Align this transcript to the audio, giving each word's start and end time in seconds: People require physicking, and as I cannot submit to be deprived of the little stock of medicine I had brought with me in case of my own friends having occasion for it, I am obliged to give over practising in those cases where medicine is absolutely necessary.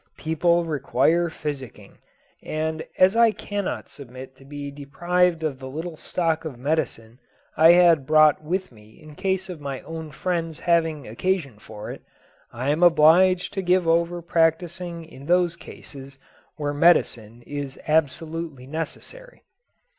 People 0.17 0.65
require 0.65 1.29
physicking, 1.29 1.99
and 2.41 2.83
as 2.97 3.15
I 3.15 3.29
cannot 3.31 3.87
submit 3.87 4.35
to 4.37 4.43
be 4.45 4.71
deprived 4.71 5.43
of 5.43 5.59
the 5.59 5.69
little 5.69 5.95
stock 5.95 6.43
of 6.43 6.57
medicine 6.57 7.19
I 7.55 7.73
had 7.73 8.07
brought 8.07 8.43
with 8.43 8.71
me 8.71 8.99
in 8.99 9.13
case 9.13 9.47
of 9.47 9.61
my 9.61 9.81
own 9.81 10.09
friends 10.09 10.61
having 10.61 11.07
occasion 11.07 11.59
for 11.59 11.91
it, 11.91 12.01
I 12.51 12.71
am 12.71 12.81
obliged 12.81 13.53
to 13.53 13.61
give 13.61 13.87
over 13.87 14.23
practising 14.23 15.05
in 15.05 15.27
those 15.27 15.55
cases 15.55 16.17
where 16.55 16.73
medicine 16.73 17.43
is 17.45 17.77
absolutely 17.87 18.65
necessary. 18.65 19.43